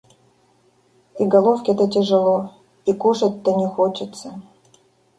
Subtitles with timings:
[1.19, 2.53] И головке-то тяжело,
[2.85, 4.41] и кушать-то не хочется.